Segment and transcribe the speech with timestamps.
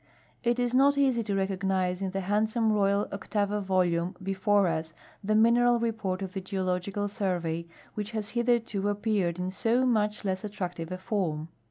[0.43, 5.35] It is not easy to recognize in the handsome royal octavo volume before us the
[5.35, 10.43] mineral report of the Geological Survey, which has hitherto ap peared in so much less
[10.43, 11.49] attractive a form.